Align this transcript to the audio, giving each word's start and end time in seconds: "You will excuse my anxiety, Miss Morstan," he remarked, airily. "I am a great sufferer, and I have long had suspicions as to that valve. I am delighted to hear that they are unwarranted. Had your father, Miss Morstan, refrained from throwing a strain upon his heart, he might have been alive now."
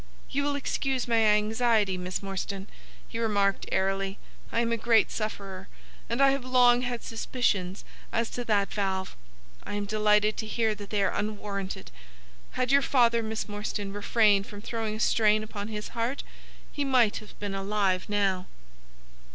"You 0.31 0.41
will 0.41 0.55
excuse 0.55 1.07
my 1.07 1.17
anxiety, 1.19 1.95
Miss 1.95 2.23
Morstan," 2.23 2.67
he 3.07 3.19
remarked, 3.19 3.67
airily. 3.71 4.17
"I 4.51 4.61
am 4.61 4.71
a 4.71 4.75
great 4.77 5.11
sufferer, 5.11 5.67
and 6.09 6.19
I 6.23 6.31
have 6.31 6.43
long 6.43 6.81
had 6.81 7.03
suspicions 7.03 7.85
as 8.11 8.31
to 8.31 8.43
that 8.45 8.73
valve. 8.73 9.15
I 9.63 9.75
am 9.75 9.85
delighted 9.85 10.37
to 10.37 10.47
hear 10.47 10.73
that 10.73 10.89
they 10.89 11.03
are 11.03 11.13
unwarranted. 11.13 11.91
Had 12.53 12.71
your 12.71 12.81
father, 12.81 13.21
Miss 13.21 13.47
Morstan, 13.47 13.93
refrained 13.93 14.47
from 14.47 14.63
throwing 14.63 14.95
a 14.95 14.99
strain 14.99 15.43
upon 15.43 15.67
his 15.67 15.89
heart, 15.89 16.23
he 16.71 16.83
might 16.83 17.17
have 17.17 17.39
been 17.39 17.53
alive 17.53 18.09
now." 18.09 18.47